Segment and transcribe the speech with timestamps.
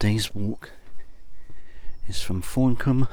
[0.00, 0.70] Today's walk
[2.06, 3.08] is from Thorncombe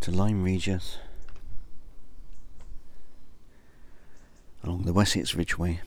[0.00, 0.96] to Lyme Regis
[4.64, 5.82] along the Wessex Ridgeway.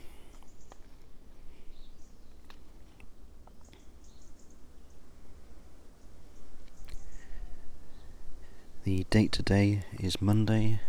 [8.83, 10.81] The date today is Monday,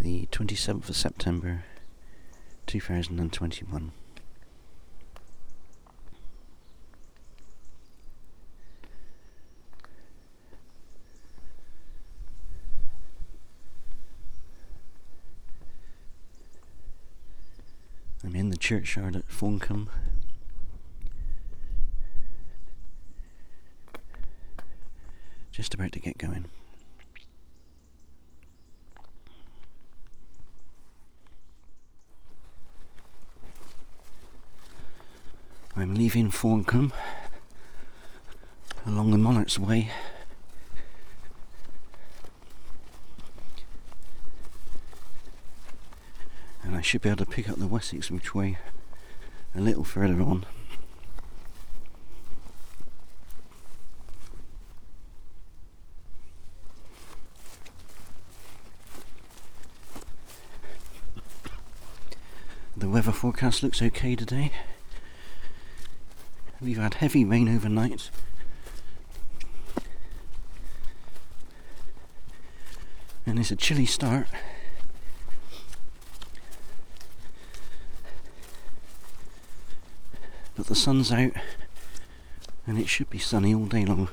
[0.00, 1.64] the 27th of September
[2.68, 3.90] 2021.
[18.64, 19.90] Churchyard at Thorncombe.
[25.52, 26.46] Just about to get going.
[35.76, 36.94] I'm leaving Thorncombe
[38.86, 39.90] along the Monarch's Way.
[46.62, 48.58] And I should be able to pick up the Wessex Ridgeway
[49.54, 50.44] a little further on.
[62.76, 64.52] The weather forecast looks okay today.
[66.60, 68.10] We've had heavy rain overnight.
[73.24, 74.26] And it's a chilly start.
[80.64, 81.32] But the sun's out
[82.66, 84.08] and it should be sunny all day long.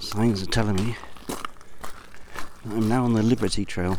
[0.00, 0.96] Signs are telling me
[1.26, 3.96] that I'm now on the Liberty Trail,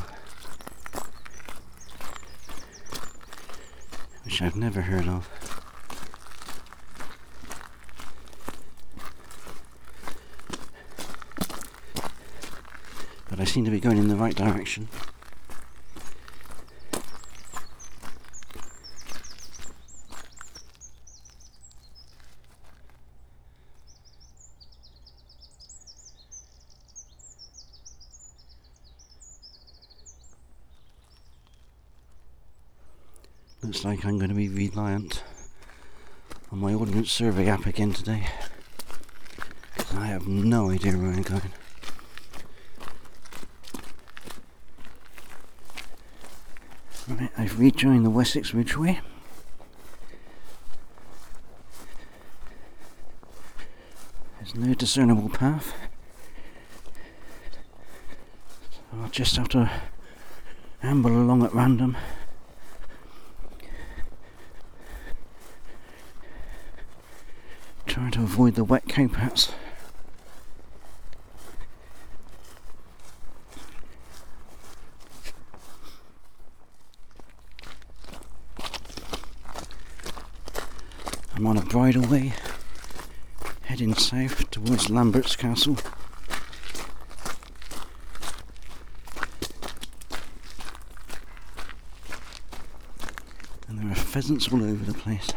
[4.24, 5.47] which I've never heard of.
[13.48, 14.88] Seem to be going in the right direction.
[33.64, 35.24] Looks like I'm going to be reliant
[36.52, 38.28] on my Ordnance Survey app again today.
[39.76, 41.52] 'Cause I have no idea where I'm going.
[47.10, 49.00] Right, I've rejoined the Wessex Ridgeway.
[54.40, 55.74] There's no discernible path.
[58.72, 59.70] So I'll just have to
[60.82, 61.96] amble along at random.
[67.86, 69.52] Trying to avoid the wet cowpats.
[81.38, 82.34] I'm on a bridleway
[83.62, 85.78] heading south towards Lambert's Castle.
[93.68, 95.30] And there are pheasants all over the place.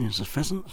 [0.00, 0.64] There's a pheasant.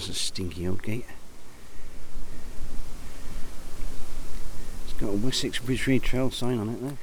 [0.00, 1.04] There's a stinky old gate.
[4.84, 6.96] It's got a Wessex Ridgeway Trail sign on it though.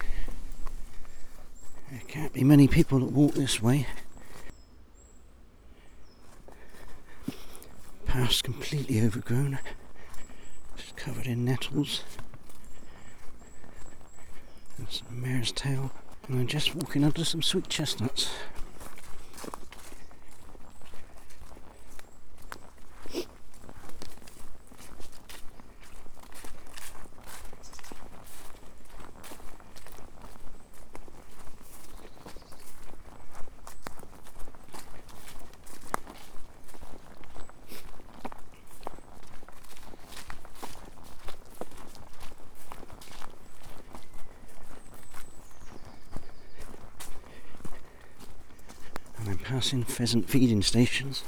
[1.92, 3.86] There can't be many people that walk this way.
[8.08, 9.60] Path's completely overgrown.
[10.76, 12.04] Just covered in nettles.
[14.80, 15.92] And a mare's tail.
[16.28, 18.32] And I'm just walking under some sweet chestnuts.
[49.48, 51.24] Passing pheasant feeding stations.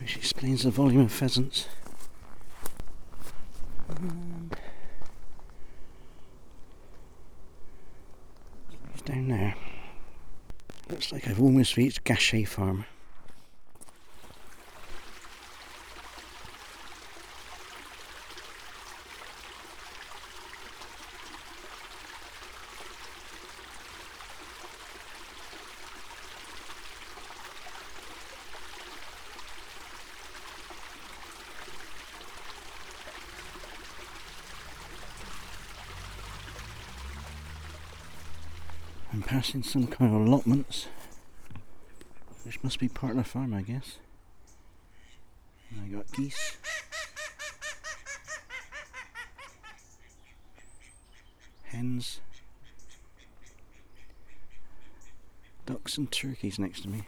[0.00, 1.68] Which explains the volume of pheasants.
[3.88, 4.50] Um,
[9.04, 9.54] down there.
[10.90, 12.86] Looks like I've almost reached Gachet Farm.
[39.56, 40.86] I'm some kind of allotments,
[42.44, 43.96] which must be part of the farm, I guess.
[45.70, 46.58] And I got geese.
[51.62, 52.20] Hens.
[55.64, 57.04] Ducks and turkeys next to me.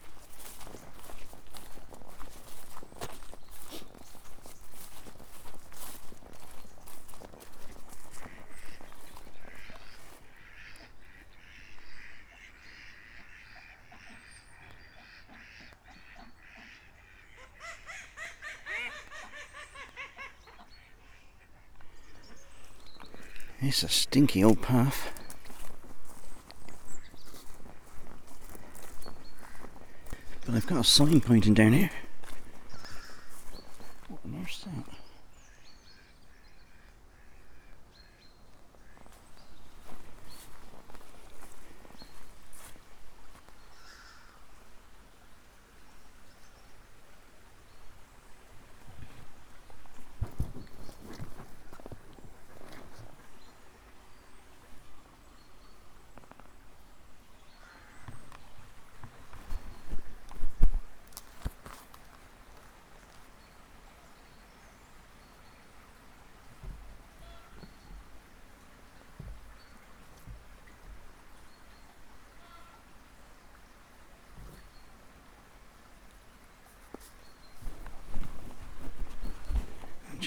[23.81, 25.13] It's a stinky old path.
[30.45, 31.91] But I've got a sign pointing down here.
[34.09, 34.99] What on earth's that?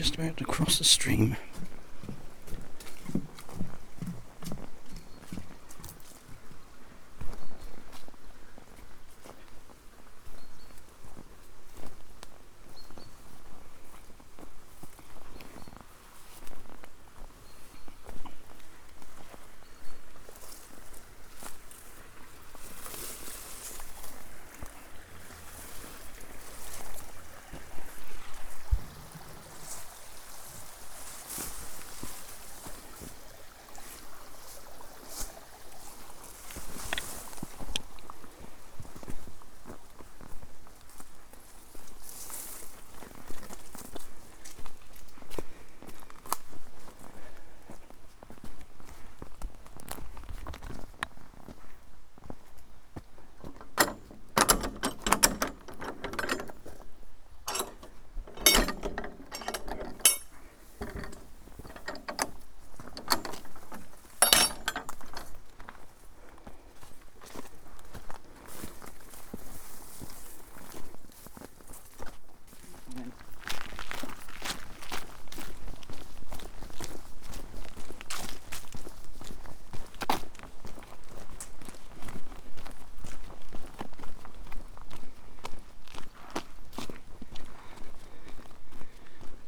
[0.01, 1.37] Just about to cross the stream.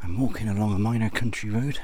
[0.05, 1.79] I'm walking along a minor country road.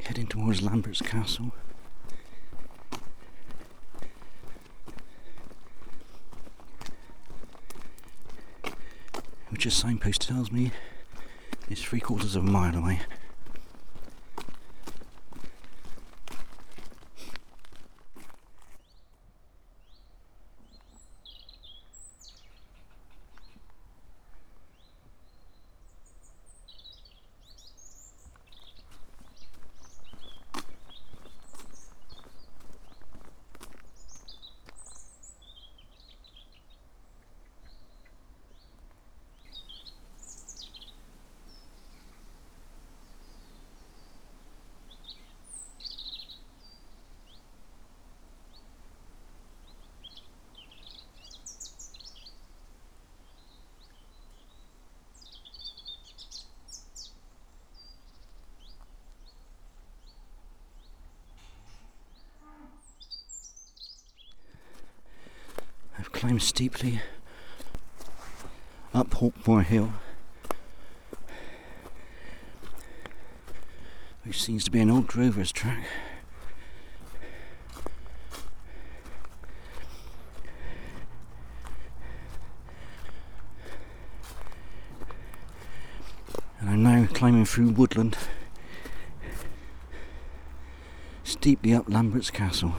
[0.00, 1.52] Heading towards Lambert's Castle.
[9.50, 10.72] Which a signpost tells me
[11.68, 13.00] is three quarters of a mile away.
[66.20, 67.00] I've climbed steeply
[68.92, 69.90] up Hawkmoor Hill,
[74.24, 75.86] which seems to be an old drover's track.
[86.60, 88.18] And I'm now climbing through woodland,
[91.24, 92.74] steeply up Lambert's Castle.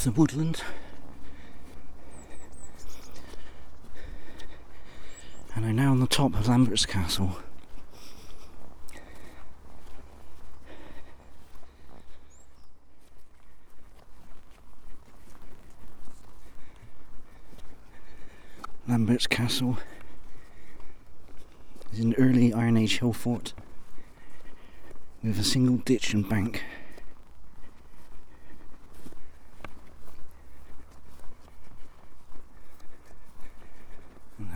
[0.00, 0.62] Left the woodland
[5.54, 7.36] and I'm now on the top of Lambert's Castle.
[18.88, 19.76] Lambert's Castle
[21.92, 23.52] is an early Iron Age hill fort
[25.22, 26.64] with a single ditch and bank.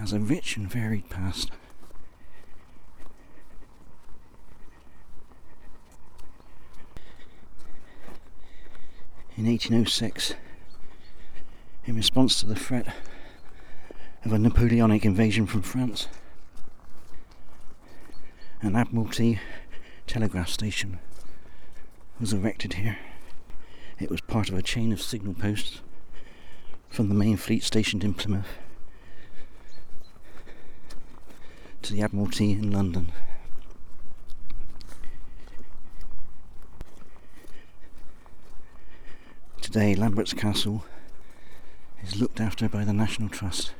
[0.04, 1.50] Has a rich and varied past.
[9.38, 10.34] In 1806,
[11.86, 12.94] in response to the threat
[14.26, 16.08] of a Napoleonic invasion from France,
[18.60, 19.40] an Admiralty
[20.06, 20.98] telegraph station
[22.20, 22.98] was erected here.
[23.98, 25.80] It was part of a chain of signal posts
[26.90, 28.58] from the main fleet stationed in Plymouth
[31.84, 33.12] to the Admiralty in London.
[39.60, 40.86] Today, Lambert's Castle
[42.02, 43.74] is looked after by the National Trust.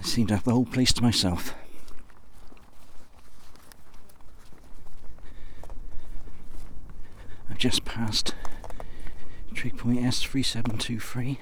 [0.00, 1.54] I seem to have the whole place to myself.
[7.48, 8.34] I've just passed
[9.54, 11.38] Trig point S3723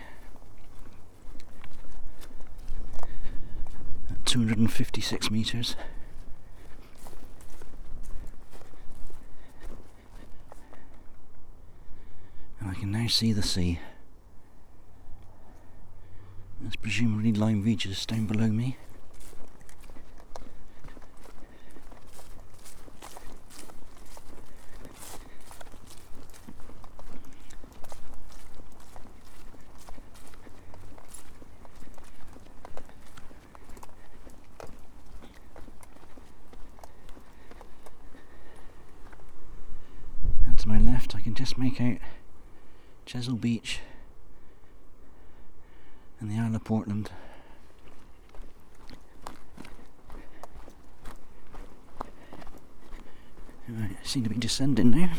[4.11, 5.75] at 256 metres.
[12.61, 13.81] And I can now see the sea.
[16.61, 18.77] There's presumably Lyme Regis down below me.
[40.47, 41.99] And to my left, I can just make out
[43.07, 43.81] Chesil Beach
[46.21, 47.11] and the Isle of Portland.
[53.69, 55.13] Right, I seem to be descending now.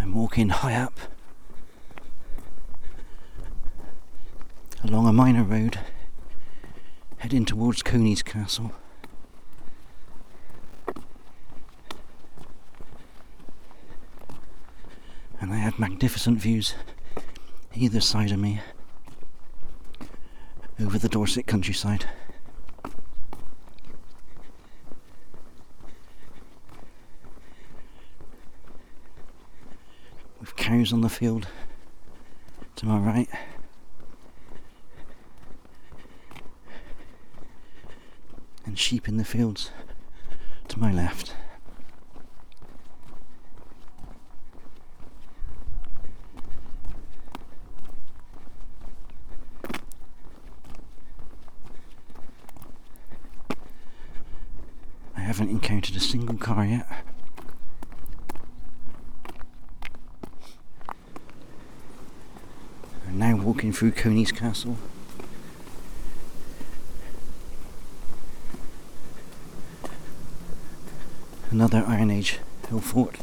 [0.00, 0.98] I'm walking high up
[4.82, 5.78] along a minor road
[7.18, 8.72] heading towards Coney's Castle.
[15.42, 16.74] and I had magnificent views
[17.74, 18.60] either side of me
[20.80, 22.06] over the Dorset countryside.
[30.90, 31.46] On the field
[32.74, 33.28] to my right.
[38.66, 39.70] And sheep in the fields
[40.68, 41.34] to my left.
[55.16, 56.86] I haven't encountered a single car yet.
[63.12, 64.76] I'm now walking through Coney's Castle.
[71.48, 73.18] Another Iron Age hill fort.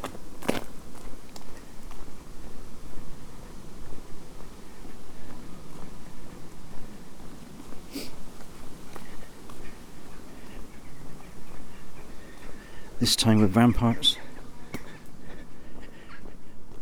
[13.02, 14.18] this time with ramparts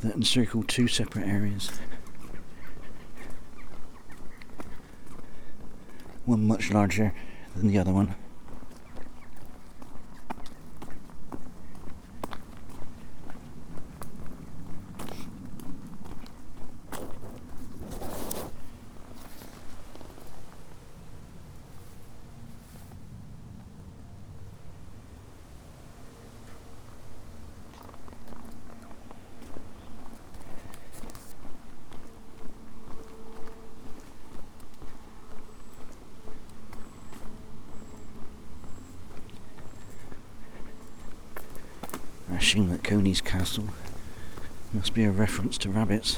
[0.03, 1.71] that encircle two separate areas.
[6.27, 7.13] One much larger
[7.55, 8.13] than the other one.
[42.47, 43.65] That Coney's castle
[44.71, 46.17] must be a reference to rabbits.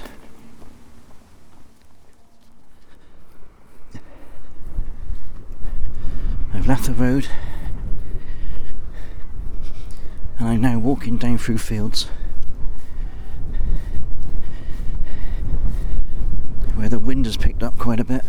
[6.53, 7.27] I've left the road
[10.37, 12.03] and I'm now walking down through fields
[16.75, 18.21] where the wind has picked up quite a bit.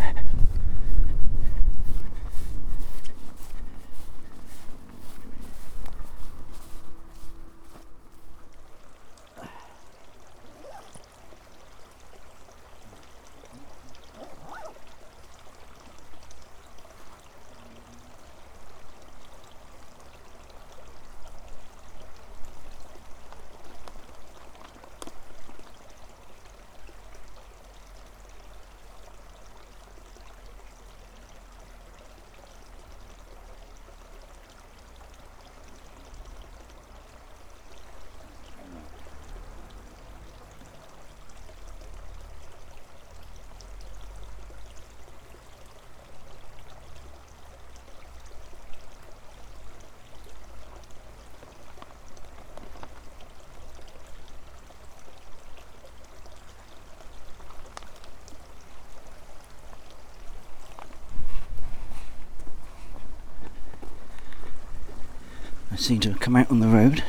[65.80, 67.02] Seem to have come out on the road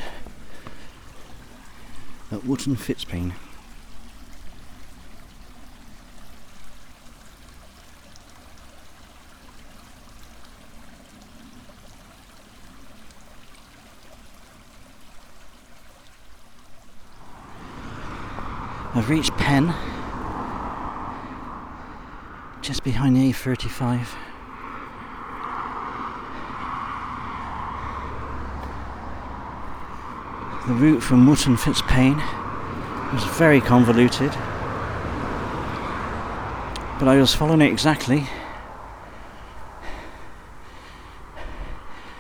[2.32, 3.34] at Wootton Fitzpaine.
[18.94, 19.74] I've reached Penn,
[22.62, 24.31] just behind the A35.
[30.68, 32.18] The route from Wootton Fitzpaine
[33.12, 34.30] was very convoluted,
[37.00, 38.28] but I was following it exactly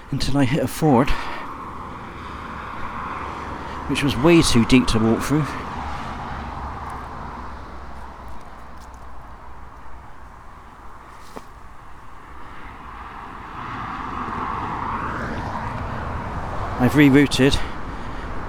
[0.10, 1.12] until I hit a ford,
[3.92, 5.46] which was way too deep to walk through.
[16.80, 17.56] I've rerouted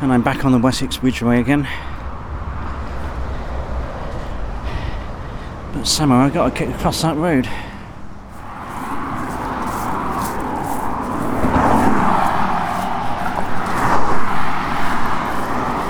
[0.03, 1.63] and I'm back on the Wessex Ridgeway again.
[5.73, 7.47] But somehow I've got to get across that road.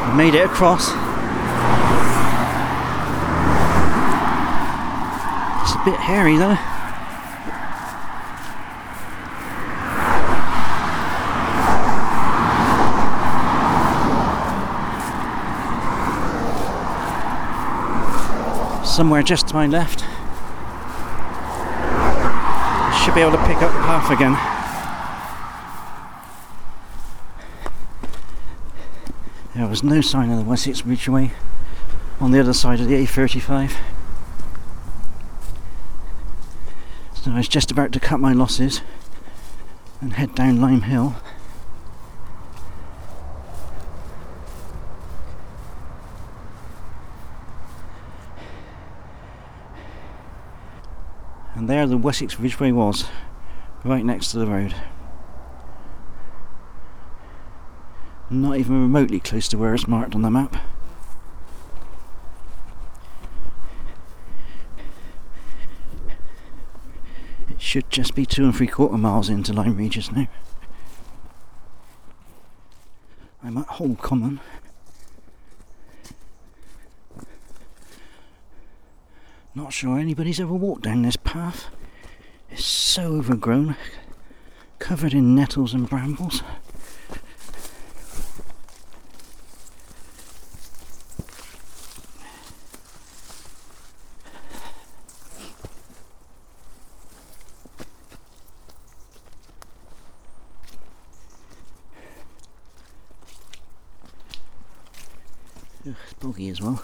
[0.06, 0.88] I made it across.
[5.62, 6.71] It's a bit hairy though.
[18.92, 20.04] Somewhere just to my left.
[23.02, 24.34] should be able to pick up the path again.
[29.56, 31.32] There was no sign of the Wessex Ridgeway
[32.20, 33.72] on the other side of the A35.
[37.14, 38.82] So I was just about to cut my losses
[40.00, 41.16] and head down Lime Hill.
[51.72, 53.06] There the Wessex Ridgeway was,
[53.82, 54.74] right next to the road.
[58.28, 60.54] Not even remotely close to where it's marked on the map.
[67.48, 70.28] It should just be two and three quarter miles into Lyme Regis now.
[73.42, 74.40] I'm at Hole Common.
[79.54, 81.66] Not sure anybody's ever walked down this path.
[82.50, 83.76] It's so overgrown,
[84.78, 86.42] covered in nettles and brambles.
[105.86, 106.82] Ugh, it's boggy as well.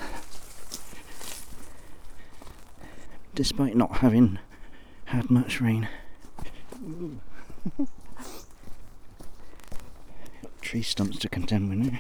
[3.59, 4.39] Despite not having
[5.07, 5.89] had much rain.
[10.61, 11.99] Tree stumps to contend with now.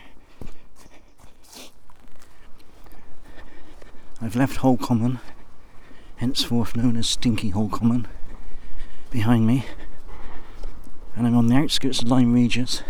[4.22, 5.18] I've left Hole Common,
[6.18, 8.06] henceforth known as Stinky Hole Common,
[9.10, 9.64] behind me,
[11.16, 12.84] and I'm on the outskirts of Lyme Regis,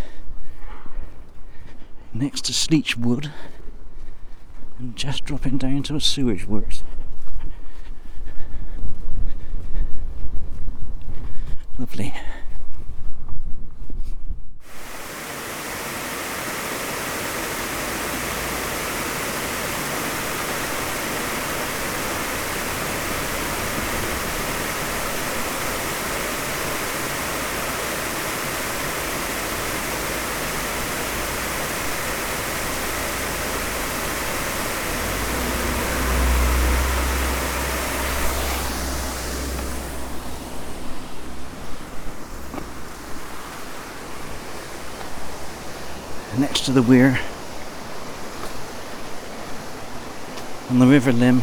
[2.13, 3.33] next to Sleech Wood
[4.79, 6.83] and just dropping down to a sewage works.
[11.79, 12.13] Lovely.
[46.39, 47.19] next to the weir
[50.71, 51.43] on the River Lim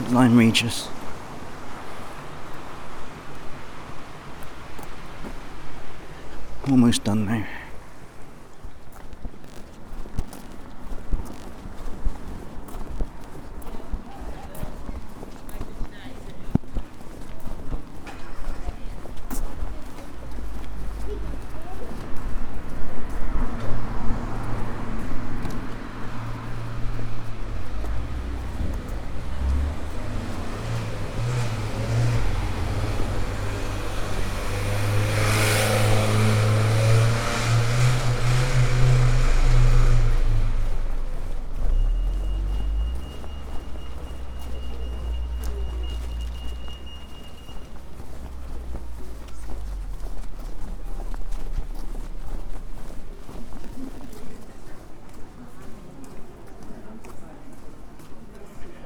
[0.00, 0.86] at Lyme Regis.
[6.68, 7.46] Almost done now.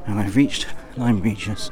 [0.07, 0.67] and I've reached
[0.97, 1.71] Lyme Regis.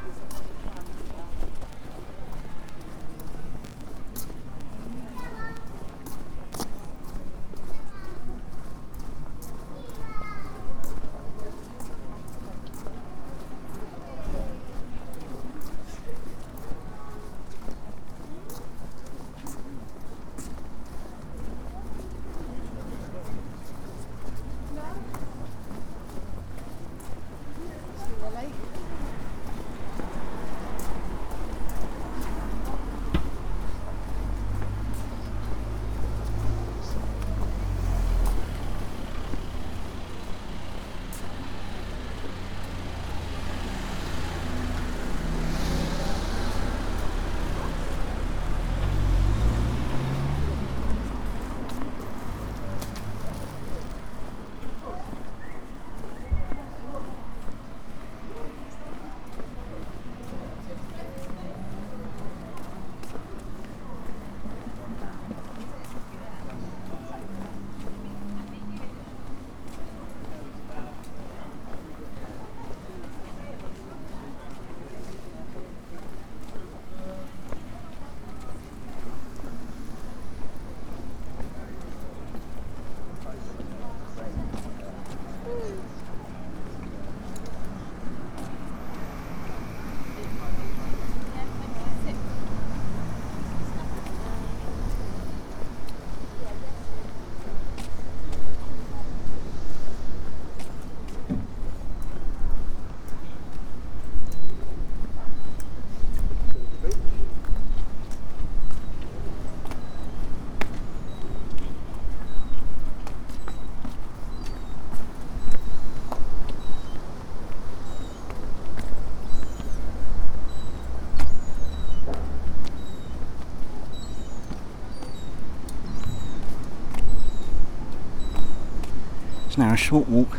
[129.57, 130.37] Now a short walk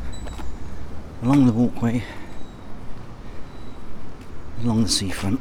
[1.22, 2.02] along the walkway
[4.62, 5.40] along the seafront.